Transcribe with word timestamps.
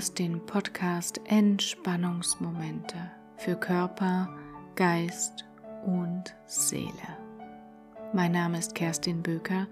hörst 0.00 0.18
den 0.18 0.40
Podcast 0.46 1.20
Entspannungsmomente 1.26 2.96
für 3.36 3.54
Körper, 3.54 4.34
Geist 4.74 5.44
und 5.84 6.34
Seele. 6.46 7.18
Mein 8.14 8.32
Name 8.32 8.58
ist 8.58 8.74
Kerstin 8.74 9.22
Böker 9.22 9.66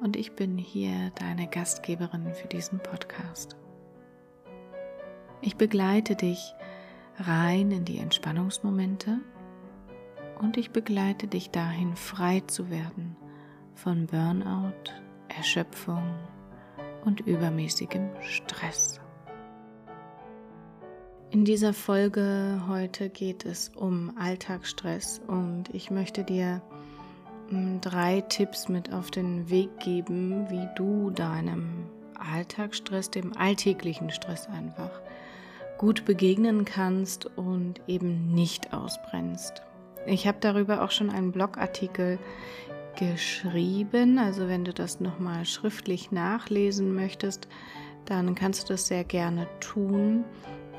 und 0.00 0.16
ich 0.16 0.32
bin 0.32 0.56
hier 0.56 1.12
deine 1.16 1.48
Gastgeberin 1.48 2.32
für 2.32 2.48
diesen 2.48 2.78
Podcast. 2.78 3.58
Ich 5.42 5.56
begleite 5.56 6.16
dich 6.16 6.54
rein 7.18 7.70
in 7.70 7.84
die 7.84 7.98
Entspannungsmomente 7.98 9.18
und 10.38 10.56
ich 10.56 10.70
begleite 10.70 11.26
dich 11.26 11.50
dahin, 11.50 11.94
frei 11.94 12.40
zu 12.46 12.70
werden 12.70 13.18
von 13.74 14.06
Burnout, 14.06 14.94
Erschöpfung 15.28 16.14
und 17.04 17.20
übermäßigem 17.20 18.08
Stress. 18.22 18.98
In 21.30 21.44
dieser 21.44 21.74
Folge 21.74 22.62
heute 22.68 23.10
geht 23.10 23.44
es 23.44 23.70
um 23.76 24.16
Alltagsstress 24.18 25.20
und 25.26 25.64
ich 25.74 25.90
möchte 25.90 26.24
dir 26.24 26.62
hm, 27.50 27.82
drei 27.82 28.22
Tipps 28.22 28.70
mit 28.70 28.94
auf 28.94 29.10
den 29.10 29.50
Weg 29.50 29.78
geben, 29.78 30.48
wie 30.48 30.66
du 30.74 31.10
deinem 31.10 31.84
Alltagsstress, 32.18 33.10
dem 33.10 33.36
alltäglichen 33.36 34.10
Stress 34.10 34.48
einfach 34.48 34.90
gut 35.76 36.06
begegnen 36.06 36.64
kannst 36.64 37.26
und 37.36 37.82
eben 37.86 38.32
nicht 38.32 38.72
ausbrennst. 38.72 39.62
Ich 40.06 40.26
habe 40.26 40.38
darüber 40.40 40.82
auch 40.82 40.90
schon 40.90 41.10
einen 41.10 41.32
Blogartikel 41.32 42.18
geschrieben. 42.98 44.18
Also 44.18 44.48
wenn 44.48 44.64
du 44.64 44.72
das 44.72 44.98
nochmal 45.00 45.44
schriftlich 45.44 46.10
nachlesen 46.10 46.94
möchtest, 46.94 47.48
dann 48.06 48.34
kannst 48.34 48.64
du 48.64 48.72
das 48.72 48.86
sehr 48.86 49.04
gerne 49.04 49.46
tun. 49.60 50.24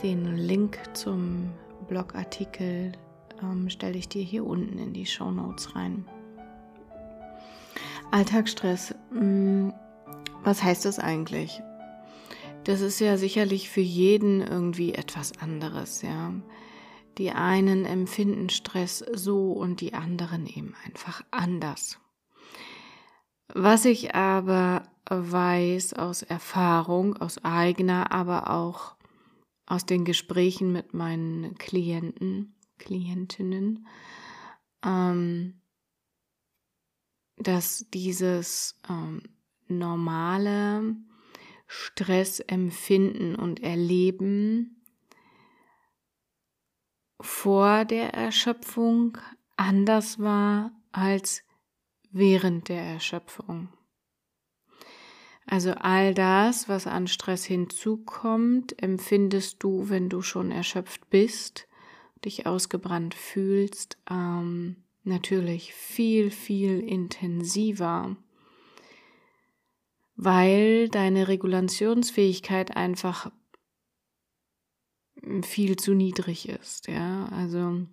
Den 0.03 0.37
Link 0.37 0.79
zum 0.93 1.51
Blogartikel 1.89 2.93
ähm, 3.41 3.69
stelle 3.69 3.97
ich 3.97 4.07
dir 4.07 4.23
hier 4.23 4.45
unten 4.45 4.79
in 4.79 4.93
die 4.93 5.05
Show 5.05 5.29
Notes 5.29 5.75
rein. 5.75 6.05
Alltagsstress. 8.09 8.95
Hm, 9.11 9.73
was 10.43 10.63
heißt 10.63 10.85
das 10.85 10.99
eigentlich? 10.99 11.61
Das 12.63 12.79
ist 12.79 13.01
ja 13.01 13.17
sicherlich 13.17 13.69
für 13.69 13.81
jeden 13.81 14.39
irgendwie 14.39 14.93
etwas 14.93 15.37
anderes, 15.39 16.01
ja. 16.01 16.33
Die 17.17 17.31
einen 17.31 17.83
empfinden 17.83 18.49
Stress 18.49 18.99
so 18.99 19.51
und 19.51 19.81
die 19.81 19.93
anderen 19.93 20.47
eben 20.47 20.75
einfach 20.85 21.23
anders. 21.29 21.99
Was 23.53 23.83
ich 23.83 24.15
aber 24.15 24.83
weiß 25.09 25.93
aus 25.95 26.23
Erfahrung, 26.23 27.17
aus 27.17 27.43
eigener, 27.43 28.13
aber 28.13 28.49
auch 28.49 28.95
aus 29.69 29.85
den 29.85 30.03
Gesprächen 30.03 30.71
mit 30.73 30.93
meinen 30.93 31.55
Klienten, 31.57 32.55
Klientinnen, 32.79 33.87
ähm, 34.83 35.61
dass 37.37 37.85
dieses 37.93 38.79
ähm, 38.89 39.21
normale 39.67 40.95
Stressempfinden 41.67 43.35
und 43.35 43.61
Erleben 43.61 44.83
vor 47.21 47.85
der 47.85 48.13
Erschöpfung 48.13 49.17
anders 49.55 50.19
war 50.19 50.71
als 50.91 51.43
während 52.11 52.69
der 52.69 52.81
Erschöpfung. 52.81 53.69
Also 55.51 55.71
all 55.71 56.13
das, 56.13 56.69
was 56.69 56.85
an 56.85 57.07
Stress 57.07 57.43
hinzukommt, 57.43 58.79
empfindest 58.83 59.63
du, 59.63 59.89
wenn 59.89 60.07
du 60.07 60.21
schon 60.21 60.51
erschöpft 60.51 61.09
bist, 61.09 61.67
dich 62.23 62.45
ausgebrannt 62.45 63.15
fühlst, 63.15 63.97
ähm, 64.11 64.75
natürlich 65.03 65.73
viel, 65.73 66.29
viel 66.29 66.81
intensiver, 66.81 68.15
weil 70.15 70.87
deine 70.87 71.27
Regulationsfähigkeit 71.27 72.77
einfach 72.77 73.31
viel 75.41 75.77
zu 75.77 75.95
niedrig 75.95 76.47
ist. 76.47 76.87
Ja, 76.87 77.25
also 77.29 77.87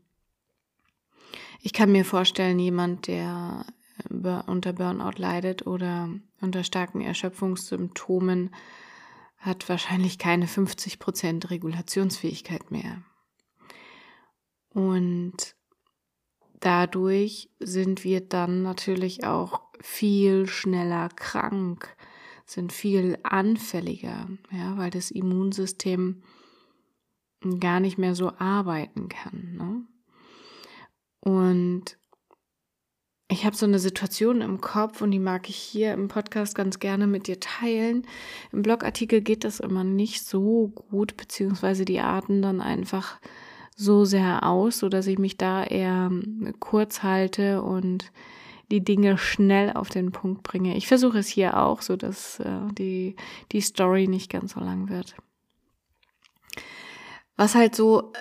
ich 1.62 1.72
kann 1.72 1.90
mir 1.90 2.04
vorstellen, 2.04 2.58
jemand, 2.58 3.06
der 3.06 3.64
unter 4.08 4.72
Burnout 4.72 5.18
leidet 5.18 5.66
oder 5.66 6.10
unter 6.40 6.64
starken 6.64 7.00
Erschöpfungssymptomen, 7.00 8.50
hat 9.38 9.68
wahrscheinlich 9.68 10.18
keine 10.18 10.46
50 10.46 10.98
Prozent 10.98 11.50
Regulationsfähigkeit 11.50 12.70
mehr. 12.70 13.02
Und 14.70 15.54
dadurch 16.60 17.50
sind 17.58 18.04
wir 18.04 18.20
dann 18.20 18.62
natürlich 18.62 19.24
auch 19.24 19.62
viel 19.80 20.46
schneller 20.46 21.08
krank, 21.10 21.96
sind 22.44 22.72
viel 22.72 23.18
anfälliger, 23.22 24.28
ja, 24.50 24.76
weil 24.76 24.90
das 24.90 25.10
Immunsystem 25.10 26.22
gar 27.60 27.80
nicht 27.80 27.98
mehr 27.98 28.14
so 28.14 28.32
arbeiten 28.38 29.08
kann. 29.08 29.56
Ne? 29.56 29.82
Und 31.20 31.98
ich 33.28 33.44
habe 33.44 33.56
so 33.56 33.66
eine 33.66 33.80
Situation 33.80 34.40
im 34.40 34.60
Kopf 34.60 35.02
und 35.02 35.10
die 35.10 35.18
mag 35.18 35.48
ich 35.48 35.56
hier 35.56 35.92
im 35.92 36.08
Podcast 36.08 36.54
ganz 36.54 36.78
gerne 36.78 37.06
mit 37.06 37.26
dir 37.26 37.40
teilen. 37.40 38.06
Im 38.52 38.62
Blogartikel 38.62 39.20
geht 39.20 39.42
das 39.42 39.58
immer 39.58 39.82
nicht 39.82 40.24
so 40.24 40.68
gut, 40.68 41.16
beziehungsweise 41.16 41.84
die 41.84 42.00
Arten 42.00 42.40
dann 42.40 42.60
einfach 42.60 43.18
so 43.74 44.04
sehr 44.04 44.44
aus, 44.44 44.78
so 44.78 44.88
dass 44.88 45.06
ich 45.06 45.18
mich 45.18 45.36
da 45.36 45.64
eher 45.64 46.10
kurz 46.60 47.02
halte 47.02 47.62
und 47.62 48.12
die 48.70 48.82
Dinge 48.82 49.18
schnell 49.18 49.72
auf 49.72 49.90
den 49.90 50.12
Punkt 50.12 50.42
bringe. 50.42 50.76
Ich 50.76 50.86
versuche 50.86 51.18
es 51.18 51.28
hier 51.28 51.56
auch, 51.56 51.82
so 51.82 51.96
dass 51.96 52.40
äh, 52.40 52.60
die, 52.78 53.16
die 53.52 53.60
Story 53.60 54.08
nicht 54.08 54.30
ganz 54.30 54.52
so 54.54 54.60
lang 54.60 54.88
wird. 54.88 55.16
Was 57.36 57.54
halt 57.54 57.74
so 57.74 58.12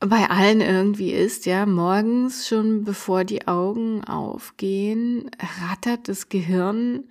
bei 0.00 0.28
allen 0.28 0.60
irgendwie 0.60 1.12
ist, 1.12 1.46
ja, 1.46 1.64
morgens 1.66 2.46
schon 2.46 2.84
bevor 2.84 3.24
die 3.24 3.48
Augen 3.48 4.04
aufgehen, 4.04 5.30
rattert 5.62 6.08
das 6.08 6.28
Gehirn 6.28 7.04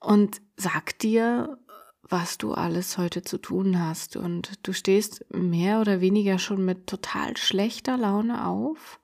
und 0.00 0.40
sagt 0.56 1.02
dir, 1.02 1.58
was 2.02 2.38
du 2.38 2.54
alles 2.54 2.98
heute 2.98 3.22
zu 3.22 3.38
tun 3.38 3.80
hast. 3.80 4.16
Und 4.16 4.66
du 4.66 4.72
stehst 4.72 5.24
mehr 5.34 5.80
oder 5.80 6.00
weniger 6.00 6.38
schon 6.38 6.64
mit 6.64 6.86
total 6.86 7.36
schlechter 7.36 7.96
Laune 7.96 8.46
auf, 8.46 9.00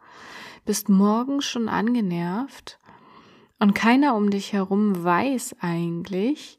bist 0.64 0.88
morgens 0.88 1.44
schon 1.44 1.68
angenervt 1.68 2.78
und 3.58 3.74
keiner 3.74 4.14
um 4.14 4.30
dich 4.30 4.52
herum 4.52 5.02
weiß 5.04 5.56
eigentlich, 5.60 6.58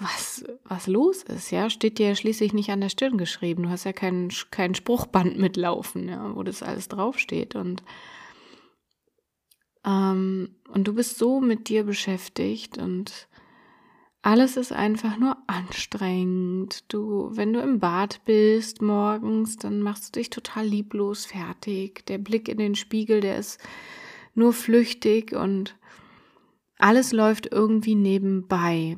was, 0.00 0.44
was 0.64 0.86
los 0.86 1.22
ist, 1.22 1.50
ja, 1.50 1.70
steht 1.70 1.98
dir 1.98 2.08
ja 2.08 2.14
schließlich 2.14 2.52
nicht 2.52 2.70
an 2.70 2.80
der 2.80 2.88
Stirn 2.88 3.18
geschrieben. 3.18 3.64
Du 3.64 3.68
hast 3.68 3.84
ja 3.84 3.92
kein, 3.92 4.30
kein 4.50 4.74
Spruchband 4.74 5.38
mitlaufen, 5.38 6.08
ja, 6.08 6.34
wo 6.34 6.42
das 6.42 6.62
alles 6.62 6.88
draufsteht. 6.88 7.56
Und, 7.56 7.82
ähm, 9.84 10.56
und 10.68 10.86
du 10.86 10.94
bist 10.94 11.18
so 11.18 11.40
mit 11.40 11.68
dir 11.68 11.84
beschäftigt 11.84 12.78
und 12.78 13.28
alles 14.22 14.56
ist 14.56 14.72
einfach 14.72 15.16
nur 15.16 15.36
anstrengend. 15.46 16.92
Du, 16.92 17.30
wenn 17.32 17.52
du 17.52 17.60
im 17.60 17.78
Bad 17.78 18.24
bist 18.24 18.82
morgens, 18.82 19.56
dann 19.56 19.80
machst 19.80 20.08
du 20.08 20.20
dich 20.20 20.30
total 20.30 20.66
lieblos 20.66 21.24
fertig. 21.24 22.04
Der 22.06 22.18
Blick 22.18 22.48
in 22.48 22.58
den 22.58 22.74
Spiegel, 22.74 23.20
der 23.20 23.38
ist 23.38 23.60
nur 24.34 24.52
flüchtig 24.52 25.32
und 25.32 25.76
alles 26.78 27.12
läuft 27.12 27.50
irgendwie 27.50 27.94
nebenbei. 27.94 28.96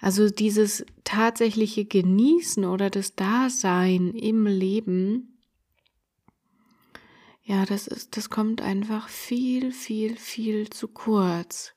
Also 0.00 0.28
dieses 0.28 0.84
tatsächliche 1.04 1.84
Genießen 1.84 2.64
oder 2.64 2.90
das 2.90 3.14
Dasein 3.14 4.12
im 4.12 4.46
Leben, 4.46 5.38
ja, 7.42 7.64
das 7.64 7.86
ist, 7.86 8.16
das 8.16 8.28
kommt 8.28 8.60
einfach 8.60 9.08
viel, 9.08 9.72
viel, 9.72 10.16
viel 10.16 10.68
zu 10.68 10.88
kurz. 10.88 11.74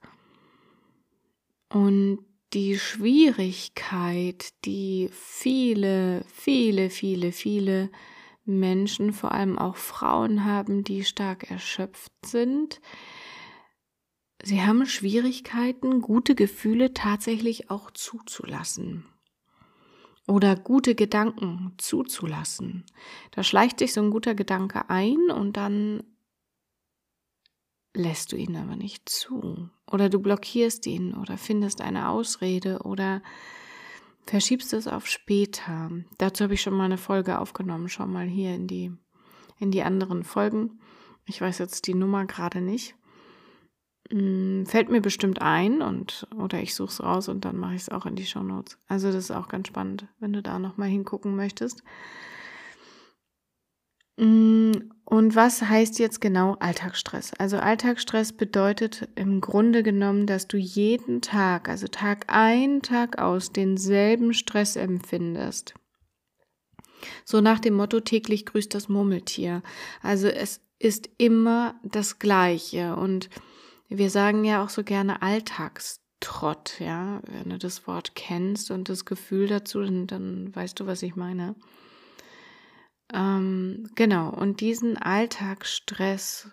Und 1.70 2.26
die 2.54 2.80
Schwierigkeit, 2.80 4.50
die 4.66 5.10
viele, 5.12 6.24
viele, 6.34 6.90
viele, 6.90 7.32
viele 7.32 7.92
Menschen, 8.46 9.14
vor 9.14 9.32
allem 9.32 9.60
auch 9.60 9.76
Frauen 9.76 10.44
haben, 10.46 10.84
die 10.84 11.04
stark 11.04 11.52
erschöpft 11.52 12.14
sind, 12.26 12.82
Sie 14.42 14.62
haben 14.62 14.86
Schwierigkeiten, 14.86 16.02
gute 16.02 16.34
Gefühle 16.34 16.94
tatsächlich 16.94 17.70
auch 17.70 17.92
zuzulassen. 17.92 19.06
Oder 20.28 20.56
gute 20.56 20.96
Gedanken 20.96 21.74
zuzulassen. 21.78 22.86
Da 23.32 23.44
schleicht 23.44 23.80
sich 23.80 23.94
so 23.94 24.02
ein 24.02 24.12
guter 24.12 24.36
Gedanke 24.36 24.90
ein 24.90 25.32
und 25.32 25.58
dann 25.58 26.04
lässt 27.96 28.32
du 28.32 28.38
ihn 28.38 28.56
aber 28.56 28.76
nicht 28.76 29.10
zu. 29.10 29.70
Oder 29.92 30.10
du 30.10 30.20
blockierst 30.20 30.86
ihn 30.86 31.16
oder 31.16 31.38
findest 31.38 31.82
eine 31.82 32.10
Ausrede 32.10 32.80
oder 32.84 33.22
verschiebst 34.28 34.74
es 34.74 34.88
auf 34.88 35.08
später. 35.08 35.90
Dazu 36.18 36.44
habe 36.44 36.54
ich 36.54 36.62
schon 36.62 36.76
mal 36.76 36.86
eine 36.86 37.00
Folge 37.00 37.40
aufgenommen. 37.40 37.90
Schau 37.90 38.06
mal 38.06 38.28
hier 38.28 38.54
in 38.54 38.68
die, 38.68 38.92
in 39.58 39.72
die 39.72 39.82
anderen 39.82 40.24
Folgen. 40.24 40.80
Ich 41.26 41.42
weiß 41.42 41.58
jetzt 41.58 41.88
die 41.88 41.96
Nummer 41.96 42.26
gerade 42.26 42.62
nicht. 42.62 42.96
Hm, 44.12 44.66
fällt 44.66 44.90
mir 44.90 45.02
bestimmt 45.02 45.42
ein 45.42 45.82
und 45.82 46.28
oder 46.36 46.60
ich 46.62 46.74
suche 46.74 46.90
es 46.90 47.04
raus 47.04 47.30
und 47.30 47.46
dann 47.46 47.58
mache 47.58 47.76
ich 47.76 47.84
es 47.84 47.90
auch 47.90 48.06
in 48.06 48.16
die 48.16 48.26
Show 48.26 48.42
Notes. 48.42 48.78
Also 48.88 49.08
das 49.12 49.26
ist 49.26 49.32
auch 49.32 49.48
ganz 49.48 49.68
spannend, 49.68 50.08
wenn 50.20 50.34
du 50.34 50.42
da 50.42 50.58
nochmal 50.58 50.90
hingucken 50.90 51.36
möchtest. 51.36 51.84
Hm, 54.20 54.92
und 55.06 55.36
was 55.36 55.62
heißt 55.62 56.00
jetzt 56.00 56.22
genau 56.22 56.56
Alltagsstress? 56.60 57.34
Also 57.38 57.58
Alltagsstress 57.58 58.34
bedeutet 58.34 59.08
im 59.16 59.42
Grunde 59.42 59.84
genommen, 59.84 60.26
dass 60.26 60.48
du 60.48 60.58
jeden 60.58 61.22
Tag, 61.22 61.70
also 61.70 61.88
Tag 61.88 62.26
ein, 62.28 62.82
Tag 62.82 63.20
aus, 63.20 63.52
denselben 63.52 64.34
Stress 64.34 64.76
empfindest. 64.76 65.76
So 67.24 67.42
nach 67.42 67.60
dem 67.60 67.76
Motto 67.76 68.02
täglich 68.02 68.46
grüßt 68.46 68.74
das 68.74 68.90
Murmeltier. 68.90 69.62
Also 70.02 70.28
es 70.28 70.62
ist 70.80 71.10
immer 71.18 71.76
das 71.84 72.20
Gleiche 72.20 72.96
und 72.96 73.30
wir 73.90 74.10
sagen 74.10 74.44
ja 74.44 74.64
auch 74.64 74.70
so 74.70 74.84
gerne 74.84 75.22
Alltagstrott, 75.22 76.80
ja. 76.80 77.22
Wenn 77.26 77.50
du 77.50 77.58
das 77.58 77.88
Wort 77.88 78.16
kennst 78.16 78.72
und 78.72 78.88
das 78.88 79.06
Gefühl 79.06 79.48
dazu, 79.48 79.82
dann, 79.82 80.08
dann 80.08 80.56
weißt 80.56 80.80
du, 80.80 80.86
was 80.86 81.02
ich 81.02 81.16
meine. 81.16 81.56
Ähm, 83.12 83.90
genau, 83.96 84.30
und 84.30 84.62
diesen 84.62 84.98
Alltagsstress, 84.98 86.52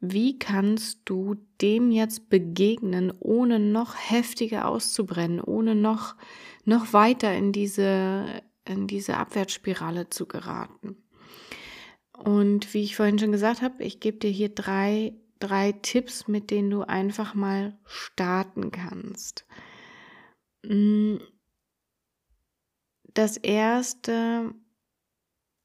wie 0.00 0.38
kannst 0.38 1.00
du 1.06 1.36
dem 1.60 1.90
jetzt 1.90 2.28
begegnen, 2.28 3.12
ohne 3.18 3.58
noch 3.58 3.96
heftiger 3.96 4.68
auszubrennen, 4.68 5.40
ohne 5.40 5.74
noch, 5.74 6.14
noch 6.64 6.92
weiter 6.92 7.34
in 7.34 7.50
diese, 7.50 8.42
in 8.64 8.86
diese 8.86 9.16
Abwärtsspirale 9.16 10.08
zu 10.10 10.26
geraten? 10.26 10.96
Und 12.16 12.72
wie 12.72 12.82
ich 12.82 12.94
vorhin 12.94 13.18
schon 13.18 13.32
gesagt 13.32 13.62
habe, 13.62 13.82
ich 13.82 13.98
gebe 13.98 14.18
dir 14.18 14.30
hier 14.30 14.50
drei 14.50 15.14
drei 15.38 15.72
Tipps, 15.72 16.28
mit 16.28 16.50
denen 16.50 16.70
du 16.70 16.82
einfach 16.82 17.34
mal 17.34 17.78
starten 17.84 18.70
kannst. 18.70 19.46
Mm, 20.64 21.16
das 23.14 23.36
erste, 23.36 24.54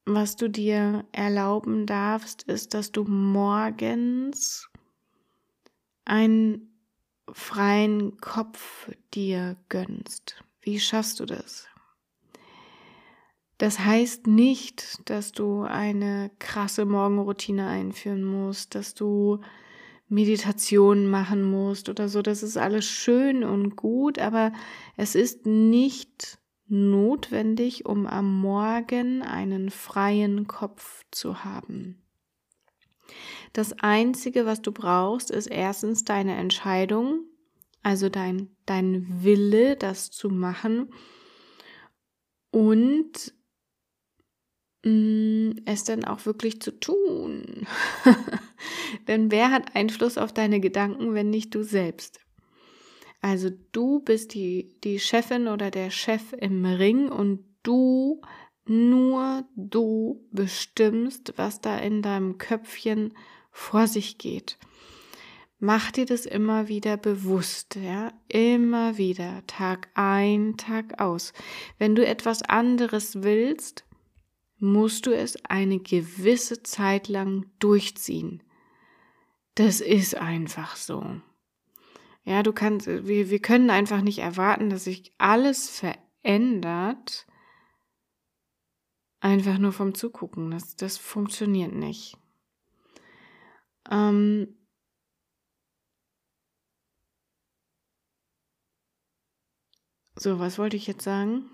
was 0.06 0.36
du 0.36 0.50
dir 0.50 1.06
erlauben 1.12 1.86
darfst, 1.86 2.44
ist, 2.44 2.74
dass 2.74 2.92
du 2.92 3.04
morgens 3.04 4.70
einen 6.06 6.72
freien 7.32 8.18
Kopf 8.18 8.90
dir 9.14 9.58
gönnst. 9.70 10.44
Wie 10.62 10.80
schaffst 10.80 11.20
du 11.20 11.26
das? 11.26 11.71
Das 13.62 13.78
heißt 13.78 14.26
nicht, 14.26 15.08
dass 15.08 15.34
du 15.34 15.62
eine 15.62 16.32
krasse 16.40 16.84
Morgenroutine 16.84 17.68
einführen 17.68 18.24
musst, 18.24 18.74
dass 18.74 18.96
du 18.96 19.40
Meditation 20.10 21.06
machen 21.06 21.44
musst 21.44 21.88
oder 21.88 22.10
so. 22.10 22.24
Das 22.24 22.42
ist 22.42 22.58
alles 22.58 22.86
schön 22.86 23.44
und 23.44 23.76
gut, 23.76 24.18
aber 24.18 24.52
es 24.98 25.14
ist 25.14 25.46
nicht 25.46 26.40
notwendig, 26.70 27.86
um 27.86 28.08
am 28.08 28.42
Morgen 28.42 29.22
einen 29.22 29.70
freien 29.70 30.48
Kopf 30.48 31.04
zu 31.12 31.44
haben. 31.44 32.02
Das 33.54 33.74
Einzige, 33.74 34.48
was 34.48 34.64
du 34.64 34.72
brauchst, 34.72 35.30
ist 35.30 35.46
erstens 35.46 36.04
deine 36.04 36.36
Entscheidung, 36.36 37.26
also 37.84 38.10
dein, 38.10 38.50
dein 38.66 39.06
Wille, 39.24 39.76
das 39.76 40.10
zu 40.10 40.30
machen 40.30 40.92
und 42.50 43.36
es 44.84 45.84
dann 45.84 46.06
auch 46.06 46.26
wirklich 46.26 46.62
zu 46.62 46.80
tun. 46.80 47.68
Denn 49.08 49.32
wer 49.32 49.52
hat 49.52 49.76
Einfluss 49.76 50.18
auf 50.18 50.34
deine 50.34 50.60
Gedanken, 50.60 51.14
wenn 51.14 51.30
nicht 51.30 51.54
du 51.54 51.64
selbst? 51.64 52.20
Also 53.22 53.52
du 53.72 54.00
bist 54.00 54.34
die, 54.34 54.76
die 54.84 55.00
Chefin 55.00 55.48
oder 55.48 55.70
der 55.70 55.92
Chef 55.92 56.34
im 56.34 56.66
Ring 56.66 57.10
und 57.10 57.46
du, 57.62 58.22
nur 58.66 59.46
du 59.56 60.28
bestimmst, 60.32 61.34
was 61.36 61.62
da 61.62 61.78
in 61.78 62.02
deinem 62.02 62.40
Köpfchen 62.40 63.14
vor 63.52 63.86
sich 63.86 64.18
geht. 64.18 64.58
Mach 65.60 65.92
dir 65.92 66.06
das 66.06 66.26
immer 66.26 66.68
wieder 66.70 66.98
bewusst, 66.98 67.76
ja, 67.76 68.14
immer 68.28 68.98
wieder, 68.98 69.44
Tag 69.46 69.90
ein, 69.94 70.58
Tag 70.58 71.00
aus. 71.00 71.34
Wenn 71.78 71.94
du 71.94 72.04
etwas 72.04 72.42
anderes 72.42 73.22
willst, 73.22 73.86
musst 74.62 75.08
du 75.08 75.12
es 75.16 75.44
eine 75.46 75.80
gewisse 75.80 76.62
Zeit 76.64 77.08
lang 77.08 77.48
durchziehen. 77.60 78.44
Das 79.56 79.82
ist 79.82 80.16
einfach 80.16 80.76
so. 80.76 81.20
Ja, 82.24 82.44
du 82.44 82.54
kannst, 82.54 82.88
wir, 82.88 83.30
wir 83.30 83.42
können 83.42 83.72
einfach 83.72 84.02
nicht 84.02 84.20
erwarten, 84.20 84.70
dass 84.70 84.84
sich 84.84 85.14
alles 85.18 85.70
verändert, 85.70 87.26
einfach 89.20 89.58
nur 89.58 89.74
vom 89.74 89.96
Zugucken. 89.96 90.52
Das, 90.52 90.76
das 90.76 90.98
funktioniert 90.98 91.74
nicht. 91.74 92.18
Ähm, 93.90 94.56
so, 100.16 100.38
was 100.38 100.60
wollte 100.60 100.78
ich 100.78 100.86
jetzt 100.86 101.04
sagen? 101.04 101.50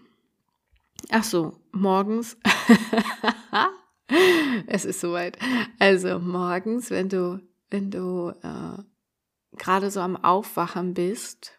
Ach 1.10 1.24
so, 1.24 1.58
morgens. 1.72 2.38
es 4.68 4.86
ist 4.86 5.00
soweit. 5.00 5.38
Also 5.80 6.20
morgens, 6.20 6.90
wenn 6.90 7.10
du, 7.10 7.42
wenn 7.70 7.92
du 7.92 8.34
äh, 8.42 8.84
gerade 9.58 9.92
so 9.92 10.02
am 10.02 10.16
Aufwachen 10.16 10.94
bist 10.94 11.58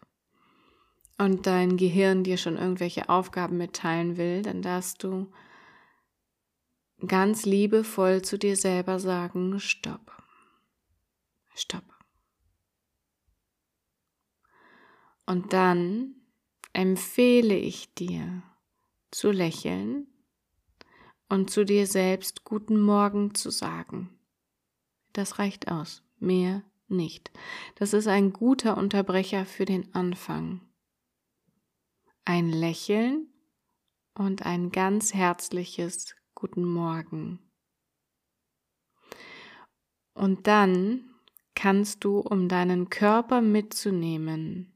und 1.17 1.47
dein 1.47 1.77
Gehirn 1.77 2.23
dir 2.23 2.37
schon 2.37 2.57
irgendwelche 2.57 3.09
Aufgaben 3.09 3.57
mitteilen 3.57 4.17
will, 4.17 4.41
dann 4.41 4.61
darfst 4.61 5.03
du 5.03 5.31
ganz 7.05 7.45
liebevoll 7.45 8.21
zu 8.21 8.37
dir 8.37 8.55
selber 8.55 8.99
sagen, 8.99 9.59
stopp. 9.59 10.11
Stopp. 11.55 11.83
Und 15.25 15.53
dann 15.53 16.15
empfehle 16.73 17.55
ich 17.55 17.93
dir, 17.93 18.43
zu 19.11 19.31
lächeln 19.31 20.07
und 21.29 21.49
zu 21.49 21.63
dir 21.63 21.87
selbst 21.87 22.43
guten 22.43 22.79
Morgen 22.79 23.35
zu 23.35 23.51
sagen. 23.51 24.09
Das 25.13 25.39
reicht 25.39 25.69
aus, 25.71 26.03
mehr 26.19 26.63
nicht. 26.87 27.31
Das 27.75 27.93
ist 27.93 28.07
ein 28.07 28.33
guter 28.33 28.77
Unterbrecher 28.77 29.45
für 29.45 29.65
den 29.65 29.93
Anfang. 29.93 30.61
Ein 32.25 32.49
Lächeln 32.49 33.27
und 34.15 34.45
ein 34.45 34.71
ganz 34.71 35.13
herzliches 35.13 36.15
Guten 36.35 36.63
Morgen. 36.63 37.39
Und 40.13 40.47
dann 40.47 41.09
kannst 41.55 42.03
du, 42.03 42.19
um 42.19 42.47
deinen 42.47 42.89
Körper 42.89 43.41
mitzunehmen, 43.41 44.73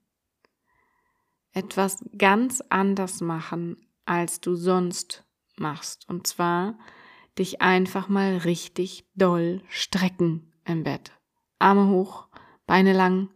etwas 1.51 2.03
ganz 2.17 2.61
anders 2.69 3.21
machen 3.21 3.77
als 4.05 4.41
du 4.41 4.55
sonst 4.55 5.22
machst. 5.55 6.07
Und 6.09 6.27
zwar 6.27 6.77
dich 7.37 7.61
einfach 7.61 8.09
mal 8.09 8.37
richtig 8.37 9.05
doll 9.15 9.61
strecken 9.69 10.53
im 10.65 10.83
Bett. 10.83 11.11
Arme 11.59 11.87
hoch, 11.87 12.27
Beine 12.65 12.93
lang 12.93 13.29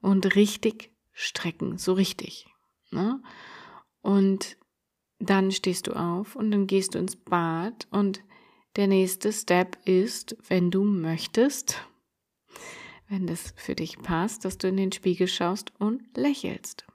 und 0.00 0.34
richtig 0.36 0.92
strecken, 1.12 1.78
so 1.78 1.92
richtig. 1.92 2.46
Ne? 2.90 3.22
Und 4.00 4.56
dann 5.18 5.52
stehst 5.52 5.86
du 5.86 5.92
auf 5.92 6.34
und 6.36 6.50
dann 6.50 6.66
gehst 6.66 6.94
du 6.94 6.98
ins 6.98 7.16
Bad 7.16 7.86
und 7.90 8.22
der 8.76 8.86
nächste 8.86 9.32
Step 9.32 9.78
ist, 9.84 10.36
wenn 10.48 10.70
du 10.70 10.84
möchtest, 10.84 11.84
wenn 13.08 13.26
das 13.26 13.52
für 13.56 13.74
dich 13.74 13.98
passt, 13.98 14.44
dass 14.44 14.58
du 14.58 14.68
in 14.68 14.76
den 14.76 14.92
Spiegel 14.92 15.26
schaust 15.26 15.72
und 15.78 16.16
lächelst. 16.16 16.86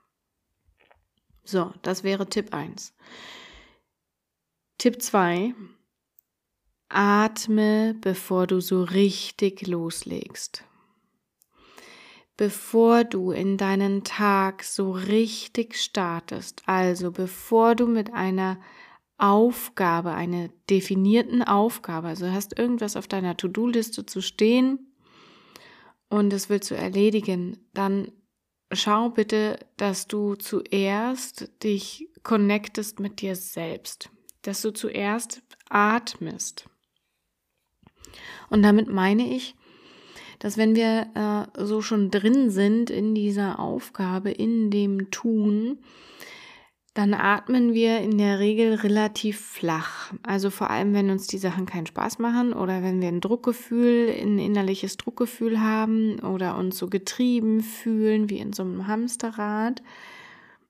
So, 1.44 1.72
das 1.82 2.02
wäre 2.02 2.28
Tipp 2.28 2.52
1. 2.52 2.94
Tipp 4.78 5.00
2. 5.00 5.54
Atme, 6.90 7.96
bevor 7.98 8.46
du 8.46 8.60
so 8.60 8.82
richtig 8.82 9.66
loslegst. 9.66 10.64
Bevor 12.36 13.04
du 13.04 13.30
in 13.30 13.56
deinen 13.56 14.04
Tag 14.04 14.62
so 14.62 14.90
richtig 14.92 15.76
startest, 15.76 16.62
also 16.66 17.10
bevor 17.10 17.74
du 17.74 17.86
mit 17.86 18.12
einer 18.12 18.60
Aufgabe, 19.16 20.12
einer 20.12 20.50
definierten 20.68 21.42
Aufgabe, 21.42 22.08
also 22.08 22.30
hast 22.30 22.58
irgendwas 22.58 22.96
auf 22.96 23.08
deiner 23.08 23.34
To-Do-Liste 23.34 24.04
zu 24.04 24.20
stehen 24.20 24.92
und 26.10 26.34
es 26.34 26.50
willst 26.50 26.70
du 26.70 26.74
erledigen, 26.74 27.66
dann 27.72 28.12
schau 28.70 29.08
bitte, 29.08 29.58
dass 29.78 30.06
du 30.06 30.34
zuerst 30.34 31.50
dich 31.62 32.10
connectest 32.22 33.00
mit 33.00 33.22
dir 33.22 33.36
selbst, 33.36 34.10
dass 34.46 34.62
du 34.62 34.72
zuerst 34.72 35.42
atmest. 35.68 36.68
Und 38.48 38.62
damit 38.62 38.88
meine 38.88 39.34
ich, 39.34 39.54
dass 40.38 40.56
wenn 40.56 40.76
wir 40.76 41.48
äh, 41.56 41.64
so 41.64 41.82
schon 41.82 42.10
drin 42.10 42.50
sind 42.50 42.90
in 42.90 43.14
dieser 43.14 43.58
Aufgabe, 43.58 44.30
in 44.30 44.70
dem 44.70 45.10
Tun, 45.10 45.78
dann 46.96 47.12
atmen 47.12 47.74
wir 47.74 48.00
in 48.00 48.16
der 48.16 48.38
Regel 48.38 48.74
relativ 48.74 49.38
flach. 49.38 50.14
Also 50.22 50.48
vor 50.48 50.70
allem, 50.70 50.94
wenn 50.94 51.10
uns 51.10 51.26
die 51.26 51.36
Sachen 51.36 51.66
keinen 51.66 51.86
Spaß 51.86 52.18
machen 52.18 52.54
oder 52.54 52.82
wenn 52.82 53.02
wir 53.02 53.08
ein 53.08 53.20
Druckgefühl, 53.20 54.08
ein 54.18 54.38
innerliches 54.38 54.96
Druckgefühl 54.96 55.60
haben 55.60 56.20
oder 56.20 56.56
uns 56.56 56.78
so 56.78 56.88
getrieben 56.88 57.60
fühlen 57.60 58.30
wie 58.30 58.38
in 58.38 58.54
so 58.54 58.62
einem 58.62 58.86
Hamsterrad, 58.86 59.82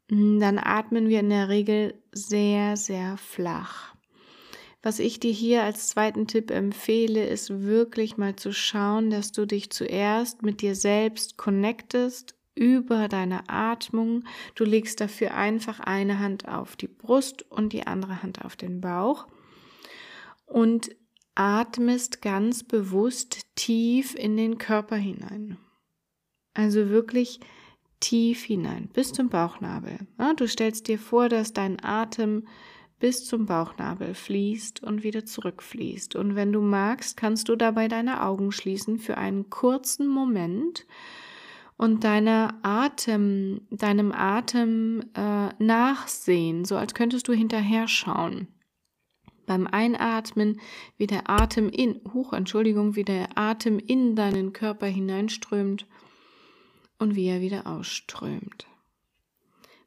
dann 0.09 0.59
atmen 0.59 1.09
wir 1.09 1.21
in 1.21 1.31
der 1.31 1.49
Regel 1.49 1.95
sehr, 2.13 2.77
sehr 2.77 3.17
flach. 3.17 3.95
Was 4.83 5.01
ich 5.01 5.19
dir 5.19 5.33
hier 5.33 5.65
als 5.65 5.89
zweiten 5.89 6.29
Tipp 6.29 6.53
empfehle, 6.53 7.27
ist 7.27 7.63
wirklich 7.63 8.17
mal 8.17 8.37
zu 8.37 8.53
schauen, 8.53 9.11
dass 9.11 9.33
du 9.33 9.45
dich 9.45 9.71
zuerst 9.71 10.43
mit 10.43 10.63
dir 10.63 10.77
selbst 10.77 11.37
connectest 11.37 12.37
über 12.55 13.09
deine 13.09 13.49
Atmung. 13.49 14.23
Du 14.55 14.65
legst 14.65 15.01
dafür 15.01 15.35
einfach 15.35 15.81
eine 15.81 16.21
Hand 16.21 16.47
auf 16.47 16.77
die 16.77 16.87
Brust 16.87 17.51
und 17.51 17.73
die 17.73 17.87
andere 17.87 18.23
Hand 18.23 18.45
auf 18.45 18.55
den 18.55 18.81
Bauch 18.81 19.27
und 20.47 20.95
atmest 21.35 22.23
ganz 22.23 22.63
bewusst 22.63 23.41
tief 23.57 24.15
in 24.15 24.37
den 24.37 24.57
Körper 24.59 24.97
hinein. 24.97 25.59
Also 26.55 26.89
wirklich 26.89 27.41
tief 28.01 28.45
hinein, 28.45 28.89
bis 28.93 29.13
zum 29.13 29.29
Bauchnabel. 29.29 29.99
du 30.37 30.47
stellst 30.47 30.89
dir 30.89 30.99
vor, 30.99 31.29
dass 31.29 31.53
dein 31.53 31.83
Atem 31.83 32.47
bis 32.99 33.27
zum 33.27 33.47
Bauchnabel 33.47 34.15
fließt 34.15 34.83
und 34.83 35.03
wieder 35.03 35.25
zurückfließt. 35.25 36.17
Und 36.17 36.35
wenn 36.35 36.53
du 36.53 36.61
magst, 36.61 37.17
kannst 37.17 37.49
du 37.49 37.57
dabei 37.57 37.89
deine 37.89 38.23
Augen 38.23 38.53
schließen 38.53 38.99
für 38.99 39.19
einen 39.19 39.51
kurzen 39.51 40.09
Moment 40.09 40.87
und 41.77 42.05
deine 42.05 42.55
Atem, 42.63 43.63
deinem 43.71 44.13
Atem 44.13 45.05
äh, 45.15 45.49
nachsehen, 45.63 46.65
so 46.65 46.77
als 46.77 46.95
könntest 46.95 47.29
du 47.29 47.33
hinterher 47.33 47.87
schauen. 47.87 48.49
Beim 49.45 49.67
Einatmen, 49.67 50.61
wie 50.97 51.07
der 51.07 51.29
Atem 51.31 51.69
in, 51.69 52.01
hoch, 52.13 52.33
Entschuldigung, 52.33 52.97
wie 52.97 53.05
der 53.05 53.37
Atem 53.37 53.79
in 53.79 54.17
deinen 54.17 54.53
Körper 54.53 54.87
hineinströmt 54.87 55.87
und 56.99 57.15
wie 57.15 57.29
er 57.29 57.41
wieder 57.41 57.67
ausströmt. 57.67 58.67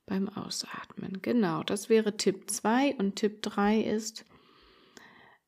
Beim 0.06 0.30
Ausatmen. 0.30 1.22
Genau, 1.22 1.64
das 1.64 1.90
wäre 1.90 2.18
Tipp 2.18 2.50
2 2.50 2.96
und 2.96 3.16
Tipp 3.16 3.42
3 3.42 3.82
ist, 3.82 4.26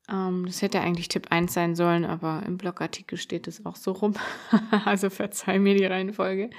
ähm, 0.10 0.46
das 0.46 0.62
hätte 0.62 0.82
eigentlich 0.82 1.08
Tipp 1.08 1.27
1 1.30 1.53
sein 1.53 1.75
sollen, 1.75 2.06
aber 2.06 2.44
im 2.46 2.58
Blogartikel 2.58 3.18
steht 3.18 3.48
es 3.48 3.65
auch 3.65 3.75
so 3.75 3.91
rum. 3.91 4.13
also 4.86 5.10
verzeih 5.10 5.60
mir 5.60 5.75
die 5.75 5.86
Reihenfolge. 5.86 6.50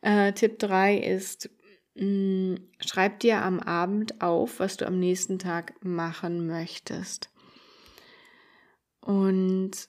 Äh, 0.00 0.32
Tipp 0.32 0.58
3 0.58 0.98
ist, 0.98 1.50
mh, 1.94 2.04
mm, 2.04 2.58
schreib 2.80 3.20
dir 3.20 3.42
am 3.42 3.60
Abend 3.60 4.20
auf, 4.20 4.60
was 4.60 4.76
du 4.76 4.86
am 4.86 4.98
nächsten 4.98 5.38
Tag 5.38 5.74
machen 5.84 6.46
möchtest. 6.46 7.30
Und 9.00 9.88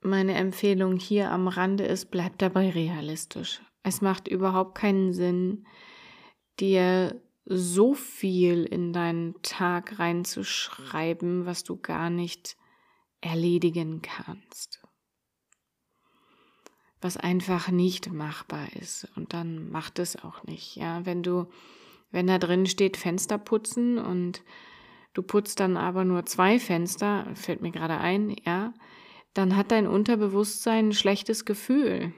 meine 0.00 0.34
Empfehlung 0.34 0.96
hier 0.96 1.30
am 1.30 1.48
Rande 1.48 1.84
ist, 1.84 2.10
bleib 2.10 2.38
dabei 2.38 2.70
realistisch. 2.70 3.62
Es 3.82 4.00
macht 4.00 4.28
überhaupt 4.28 4.76
keinen 4.76 5.12
Sinn, 5.12 5.66
dir 6.60 7.20
so 7.44 7.94
viel 7.94 8.64
in 8.64 8.92
deinen 8.92 9.34
Tag 9.42 9.98
reinzuschreiben, 9.98 11.46
was 11.46 11.64
du 11.64 11.76
gar 11.76 12.10
nicht 12.10 12.56
erledigen 13.20 14.00
kannst. 14.02 14.80
Was 17.00 17.16
einfach 17.16 17.68
nicht 17.68 18.12
machbar 18.12 18.68
ist. 18.76 19.08
Und 19.16 19.32
dann 19.32 19.70
macht 19.70 19.98
es 19.98 20.22
auch 20.22 20.44
nicht. 20.44 20.76
Ja, 20.76 21.04
wenn 21.04 21.24
du, 21.24 21.48
wenn 22.12 22.28
da 22.28 22.38
drin 22.38 22.66
steht 22.66 22.96
Fenster 22.96 23.38
putzen 23.38 23.98
und 23.98 24.44
du 25.12 25.22
putzt 25.22 25.58
dann 25.58 25.76
aber 25.76 26.04
nur 26.04 26.24
zwei 26.26 26.60
Fenster, 26.60 27.26
fällt 27.34 27.60
mir 27.60 27.72
gerade 27.72 27.98
ein, 27.98 28.36
ja, 28.44 28.72
dann 29.34 29.56
hat 29.56 29.72
dein 29.72 29.88
Unterbewusstsein 29.88 30.90
ein 30.90 30.92
schlechtes 30.92 31.44
Gefühl 31.44 32.12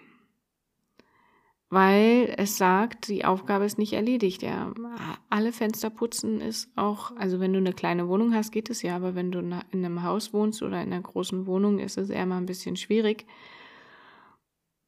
weil 1.75 2.33
es 2.38 2.57
sagt, 2.57 3.09
die 3.09 3.25
Aufgabe 3.25 3.64
ist 3.64 3.78
nicht 3.78 3.93
erledigt. 3.93 4.43
Ja, 4.43 4.73
alle 5.28 5.52
Fenster 5.52 5.90
putzen 5.90 6.40
ist 6.40 6.71
auch, 6.76 7.14
also 7.16 7.40
wenn 7.40 7.52
du 7.52 7.59
eine 7.59 7.73
kleine 7.73 8.09
Wohnung 8.09 8.33
hast, 8.33 8.52
geht 8.52 8.71
es 8.71 8.83
ja, 8.83 8.95
aber 8.95 9.16
wenn 9.16 9.33
du 9.33 9.40
in 9.40 9.52
einem 9.73 10.04
Haus 10.04 10.33
wohnst 10.33 10.62
oder 10.62 10.81
in 10.81 10.93
einer 10.93 11.02
großen 11.02 11.47
Wohnung, 11.47 11.81
ist 11.81 11.99
es 11.99 12.11
eher 12.11 12.26
mal 12.26 12.38
ein 12.38 12.47
bisschen 12.47 12.76
schwierig. 12.76 13.26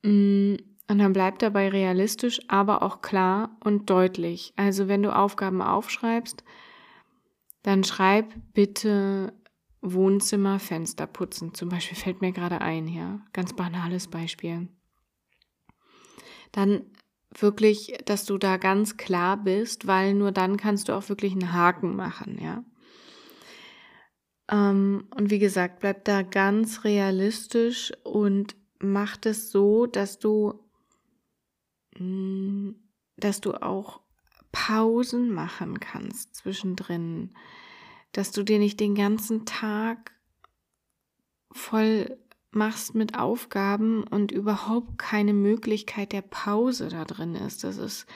Mm, 0.04 0.54
und 0.88 0.98
dann 0.98 1.12
bleibt 1.12 1.42
dabei 1.42 1.68
realistisch, 1.68 2.40
aber 2.46 2.82
auch 2.84 3.02
klar 3.02 3.56
und 3.64 3.90
deutlich. 3.90 4.52
Also 4.54 4.86
wenn 4.86 5.02
du 5.02 5.14
Aufgaben 5.14 5.60
aufschreibst, 5.60 6.44
dann 7.62 7.82
schreib 7.82 8.32
bitte 8.54 9.32
Wohnzimmer, 9.82 10.60
Fenster 10.60 11.08
putzen. 11.08 11.52
Zum 11.52 11.68
Beispiel 11.68 11.96
fällt 11.96 12.20
mir 12.20 12.30
gerade 12.30 12.60
ein, 12.60 12.86
ja. 12.86 13.20
Ganz 13.32 13.54
banales 13.54 14.06
Beispiel 14.06 14.68
dann 16.52 16.84
wirklich, 17.34 17.98
dass 18.04 18.24
du 18.24 18.38
da 18.38 18.56
ganz 18.56 18.96
klar 18.96 19.36
bist, 19.36 19.86
weil 19.86 20.14
nur 20.14 20.32
dann 20.32 20.56
kannst 20.56 20.88
du 20.88 20.94
auch 20.94 21.08
wirklich 21.08 21.32
einen 21.32 21.52
Haken 21.52 21.96
machen, 21.96 22.38
ja. 22.40 22.64
Ähm, 24.48 25.08
und 25.14 25.30
wie 25.30 25.38
gesagt, 25.38 25.80
bleib 25.80 26.04
da 26.04 26.22
ganz 26.22 26.84
realistisch 26.84 27.92
und 28.04 28.54
mach 28.78 29.16
es 29.24 29.50
so, 29.50 29.86
dass 29.86 30.18
du, 30.18 30.60
mm, 31.98 32.70
dass 33.16 33.40
du 33.40 33.54
auch 33.54 34.00
Pausen 34.52 35.32
machen 35.32 35.80
kannst 35.80 36.34
zwischendrin, 36.36 37.34
dass 38.12 38.32
du 38.32 38.42
dir 38.42 38.58
nicht 38.58 38.80
den 38.80 38.94
ganzen 38.94 39.44
Tag 39.44 40.12
voll 41.50 42.16
machst 42.56 42.94
mit 42.94 43.18
Aufgaben 43.18 44.02
und 44.04 44.32
überhaupt 44.32 44.98
keine 44.98 45.32
Möglichkeit 45.32 46.12
der 46.12 46.22
Pause 46.22 46.88
da 46.88 47.04
drin 47.04 47.34
ist. 47.34 47.62
Das 47.62 47.76
ist, 47.76 48.06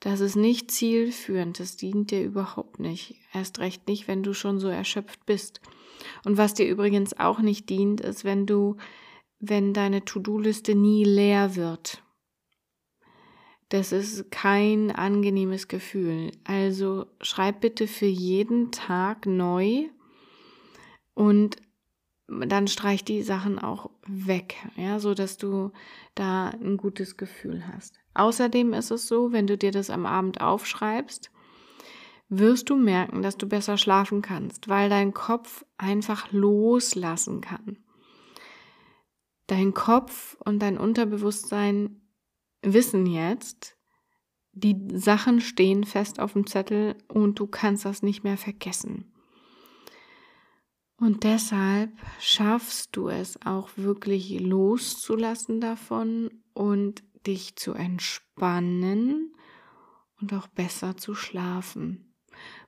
das 0.00 0.20
ist 0.20 0.36
nicht 0.36 0.70
zielführend. 0.70 1.58
Das 1.58 1.76
dient 1.76 2.10
dir 2.10 2.22
überhaupt 2.22 2.80
nicht. 2.80 3.16
Erst 3.32 3.58
recht 3.60 3.88
nicht, 3.88 4.08
wenn 4.08 4.22
du 4.22 4.34
schon 4.34 4.58
so 4.58 4.68
erschöpft 4.68 5.24
bist. 5.24 5.60
Und 6.24 6.36
was 6.36 6.54
dir 6.54 6.68
übrigens 6.68 7.18
auch 7.18 7.38
nicht 7.38 7.70
dient, 7.70 8.00
ist, 8.00 8.24
wenn 8.24 8.44
du, 8.46 8.76
wenn 9.38 9.72
deine 9.72 10.04
To-Do-Liste 10.04 10.74
nie 10.74 11.04
leer 11.04 11.56
wird. 11.56 12.02
Das 13.68 13.90
ist 13.90 14.30
kein 14.30 14.92
angenehmes 14.92 15.66
Gefühl. 15.66 16.30
Also 16.44 17.06
schreib 17.20 17.60
bitte 17.60 17.88
für 17.88 18.06
jeden 18.06 18.70
Tag 18.70 19.26
neu 19.26 19.88
und 21.14 21.56
dann 22.28 22.66
streich 22.66 23.04
die 23.04 23.22
Sachen 23.22 23.58
auch 23.58 23.90
weg, 24.06 24.56
ja, 24.76 24.98
so 24.98 25.14
dass 25.14 25.36
du 25.36 25.70
da 26.14 26.48
ein 26.48 26.76
gutes 26.76 27.16
Gefühl 27.16 27.66
hast. 27.68 27.98
Außerdem 28.14 28.72
ist 28.72 28.90
es 28.90 29.06
so, 29.06 29.32
wenn 29.32 29.46
du 29.46 29.56
dir 29.56 29.70
das 29.70 29.90
am 29.90 30.06
Abend 30.06 30.40
aufschreibst, 30.40 31.30
wirst 32.28 32.70
du 32.70 32.76
merken, 32.76 33.22
dass 33.22 33.36
du 33.36 33.46
besser 33.46 33.78
schlafen 33.78 34.22
kannst, 34.22 34.68
weil 34.68 34.88
dein 34.88 35.14
Kopf 35.14 35.64
einfach 35.78 36.32
loslassen 36.32 37.40
kann. 37.40 37.78
Dein 39.46 39.74
Kopf 39.74 40.36
und 40.44 40.60
dein 40.60 40.76
Unterbewusstsein 40.76 42.00
wissen 42.62 43.06
jetzt, 43.06 43.76
die 44.52 44.76
Sachen 44.92 45.40
stehen 45.40 45.84
fest 45.84 46.18
auf 46.18 46.32
dem 46.32 46.46
Zettel 46.46 46.96
und 47.06 47.38
du 47.38 47.46
kannst 47.46 47.84
das 47.84 48.02
nicht 48.02 48.24
mehr 48.24 48.38
vergessen. 48.38 49.12
Und 50.98 51.24
deshalb 51.24 51.92
schaffst 52.20 52.96
du 52.96 53.08
es 53.08 53.44
auch 53.44 53.70
wirklich 53.76 54.40
loszulassen 54.40 55.60
davon 55.60 56.30
und 56.54 57.02
dich 57.26 57.56
zu 57.56 57.74
entspannen 57.74 59.34
und 60.20 60.32
auch 60.32 60.46
besser 60.46 60.96
zu 60.96 61.14
schlafen. 61.14 62.14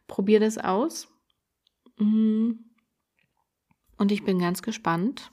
Probier 0.06 0.40
das 0.40 0.58
aus. 0.58 1.08
Mhm. 1.98 2.64
Und 3.96 4.12
ich 4.12 4.24
bin 4.24 4.38
ganz 4.38 4.62
gespannt 4.62 5.32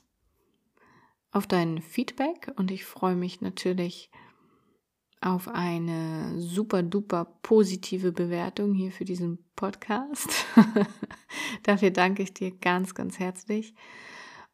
auf 1.31 1.47
dein 1.47 1.81
Feedback 1.81 2.53
und 2.55 2.71
ich 2.71 2.85
freue 2.85 3.15
mich 3.15 3.41
natürlich 3.41 4.09
auf 5.25 5.48
eine 5.48 6.39
super 6.39 6.84
duper 6.84 7.25
positive 7.41 8.12
Bewertung 8.12 8.74
hier 8.74 8.91
für 8.91 9.05
diesen 9.05 9.39
Podcast. 9.55 10.29
Dafür 11.63 11.89
danke 11.91 12.24
ich 12.24 12.34
dir 12.34 12.51
ganz, 12.51 12.94
ganz 12.94 13.17
herzlich. 13.17 13.74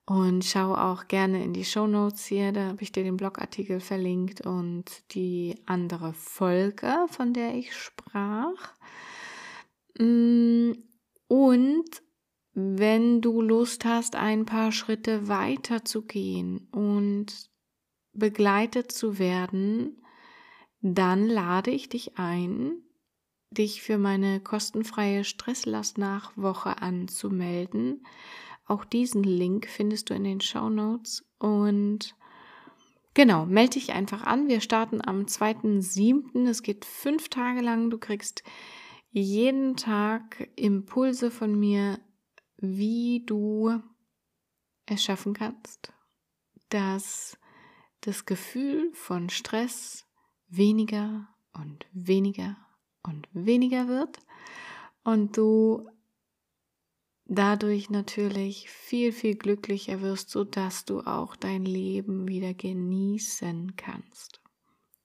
Und 0.05 0.45
schau 0.45 0.73
auch 0.73 1.07
gerne 1.07 1.43
in 1.43 1.53
die 1.53 1.65
Show 1.65 1.87
Notes 1.87 2.25
hier, 2.25 2.51
da 2.51 2.69
habe 2.69 2.81
ich 2.81 2.91
dir 2.91 3.03
den 3.03 3.17
Blogartikel 3.17 3.79
verlinkt 3.79 4.41
und 4.41 4.85
die 5.13 5.55
andere 5.65 6.13
Folge, 6.13 7.05
von 7.09 7.33
der 7.33 7.53
ich 7.53 7.75
sprach. 7.75 8.73
Mm, 9.99 10.71
und 11.27 12.01
wenn 12.53 13.21
du 13.21 13.41
Lust 13.41 13.85
hast, 13.85 14.15
ein 14.15 14.45
paar 14.45 14.71
Schritte 14.71 15.27
weiter 15.27 15.85
zu 15.85 16.01
gehen 16.01 16.67
und 16.71 17.49
begleitet 18.13 18.91
zu 18.91 19.19
werden, 19.19 20.00
dann 20.81 21.27
lade 21.27 21.71
ich 21.71 21.89
dich 21.89 22.17
ein, 22.17 22.81
dich 23.51 23.81
für 23.81 23.97
meine 23.97 24.39
kostenfreie 24.39 25.23
Stresslastnachwoche 25.23 26.81
anzumelden. 26.81 28.05
Auch 28.65 28.85
diesen 28.85 29.23
Link 29.23 29.67
findest 29.67 30.09
du 30.09 30.13
in 30.13 30.23
den 30.23 30.41
Show 30.41 30.69
Notes 30.69 31.25
und 31.37 32.15
genau, 33.13 33.45
melde 33.45 33.73
dich 33.73 33.91
einfach 33.91 34.23
an. 34.23 34.47
Wir 34.47 34.61
starten 34.61 35.01
am 35.05 35.25
2.7. 35.25 36.47
Es 36.47 36.63
geht 36.63 36.85
fünf 36.85 37.29
Tage 37.29 37.61
lang. 37.61 37.89
Du 37.89 37.97
kriegst 37.97 38.43
jeden 39.11 39.75
Tag 39.75 40.49
Impulse 40.55 41.31
von 41.31 41.59
mir, 41.59 41.99
wie 42.57 43.23
du 43.25 43.81
es 44.85 45.03
schaffen 45.03 45.33
kannst, 45.33 45.93
dass 46.69 47.37
das 47.99 48.25
Gefühl 48.25 48.91
von 48.93 49.29
Stress 49.29 50.05
weniger 50.51 51.27
und 51.53 51.85
weniger 51.93 52.57
und 53.03 53.27
weniger 53.33 53.87
wird 53.87 54.19
und 55.03 55.37
du 55.37 55.89
dadurch 57.25 57.89
natürlich 57.89 58.69
viel, 58.69 59.11
viel 59.13 59.35
glücklicher 59.35 60.01
wirst, 60.01 60.29
sodass 60.29 60.85
du 60.85 60.99
auch 61.01 61.35
dein 61.35 61.65
Leben 61.65 62.27
wieder 62.27 62.53
genießen 62.53 63.75
kannst. 63.77 64.41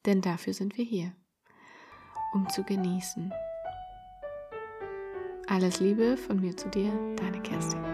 Denn 0.04 0.20
dafür 0.20 0.52
sind 0.52 0.76
wir 0.76 0.84
hier, 0.84 1.12
um 2.34 2.48
zu 2.48 2.64
genießen. 2.64 3.32
Alles 5.46 5.78
Liebe 5.78 6.16
von 6.16 6.40
mir 6.40 6.56
zu 6.56 6.68
dir, 6.68 6.92
deine 7.16 7.40
Kerstin. 7.40 7.85